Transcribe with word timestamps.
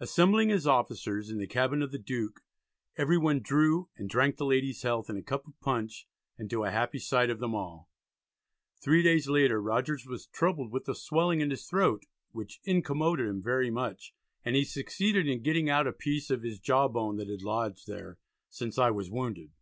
Assembling 0.00 0.48
his 0.48 0.66
officers 0.66 1.30
in 1.30 1.38
the 1.38 1.46
cabin 1.46 1.82
of 1.82 1.92
the 1.92 2.00
Duke 2.00 2.40
"every 2.96 3.16
one 3.16 3.38
drew, 3.38 3.88
and 3.96 4.10
drank 4.10 4.36
the 4.36 4.44
lady's 4.44 4.82
health 4.82 5.08
in 5.08 5.16
a 5.16 5.22
cup 5.22 5.46
of 5.46 5.60
Punch, 5.60 6.08
and 6.36 6.50
to 6.50 6.64
a 6.64 6.72
happy 6.72 6.98
sight 6.98 7.30
of 7.30 7.38
them 7.38 7.54
all." 7.54 7.88
Three 8.82 9.04
days 9.04 9.28
later 9.28 9.62
Rogers 9.62 10.04
was 10.04 10.26
troubled 10.26 10.72
with 10.72 10.88
a 10.88 10.96
swelling 10.96 11.40
in 11.40 11.50
his 11.50 11.64
throat 11.68 12.06
"which 12.32 12.60
incommoded" 12.64 13.28
him 13.28 13.40
very 13.40 13.70
much, 13.70 14.12
and 14.44 14.56
he 14.56 14.64
succeeded 14.64 15.28
in 15.28 15.44
getting 15.44 15.70
out 15.70 15.86
a 15.86 15.92
piece 15.92 16.28
of 16.28 16.42
his 16.42 16.58
jaw 16.58 16.88
bone 16.88 17.16
that 17.18 17.28
had 17.28 17.42
lodged 17.44 17.86
there 17.86 18.18
"since 18.48 18.78
I 18.78 18.90
was 18.90 19.12
wounded." 19.12 19.52